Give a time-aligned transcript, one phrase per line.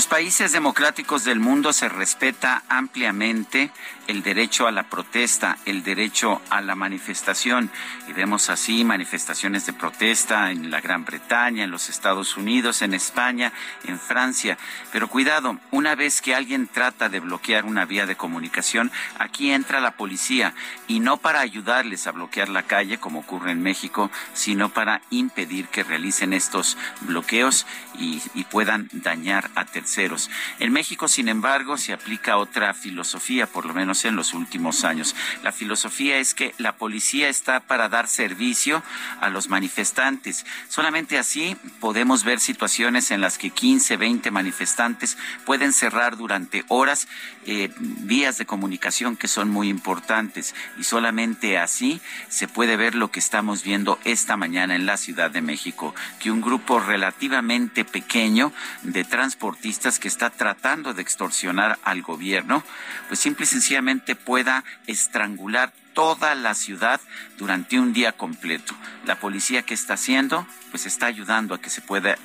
[0.00, 3.70] Los países democráticos del mundo se respeta ampliamente
[4.06, 7.70] el derecho a la protesta, el derecho a la manifestación.
[8.08, 12.94] Y vemos así manifestaciones de protesta en la Gran Bretaña, en los Estados Unidos, en
[12.94, 13.52] España,
[13.84, 14.56] en Francia.
[14.90, 19.80] Pero cuidado, una vez que alguien trata de bloquear una vía de comunicación, aquí entra
[19.80, 20.54] la policía
[20.88, 25.68] y no para ayudarles a bloquear la calle, como ocurre en México, sino para impedir
[25.68, 27.66] que realicen estos bloqueos
[27.98, 33.66] y, y puedan dañar a terceros en México, sin embargo, se aplica otra filosofía, por
[33.66, 35.16] lo menos en los últimos años.
[35.42, 38.82] La filosofía es que la policía está para dar servicio
[39.20, 40.46] a los manifestantes.
[40.68, 47.08] Solamente así podemos ver situaciones en las que 15, 20 manifestantes pueden cerrar durante horas
[47.46, 53.10] eh, vías de comunicación que son muy importantes y solamente así se puede ver lo
[53.10, 58.52] que estamos viendo esta mañana en la Ciudad de México, que un grupo relativamente pequeño
[58.82, 62.62] de transportistas que está tratando de extorsionar al gobierno,
[63.08, 67.00] pues simple y sencillamente pueda estrangular toda la ciudad
[67.38, 68.74] durante un día completo.
[69.06, 72.18] La policía que está haciendo, pues está ayudando a que se pueda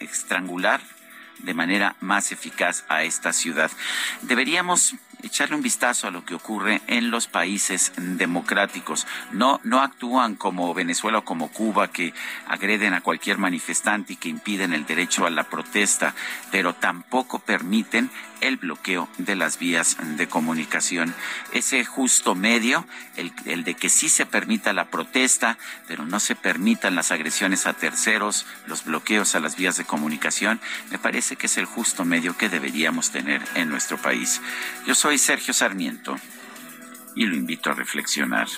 [0.00, 0.80] estrangular
[1.38, 3.70] de manera más eficaz a esta ciudad.
[4.22, 9.06] Deberíamos echarle un vistazo a lo que ocurre en los países democráticos.
[9.32, 12.14] No, no actúan como Venezuela o como Cuba que
[12.46, 16.14] agreden a cualquier manifestante y que impiden el derecho a la protesta,
[16.50, 18.10] pero tampoco permiten
[18.40, 21.14] el bloqueo de las vías de comunicación.
[21.52, 25.58] Ese justo medio, el, el, de que sí se permita la protesta,
[25.88, 30.60] pero no se permitan las agresiones a terceros, los bloqueos a las vías de comunicación,
[30.90, 34.40] me parece que es el justo medio que deberíamos tener en nuestro país.
[34.86, 36.16] Yo Sergio Sarmiento
[37.14, 38.48] y lo invito a reflexionar.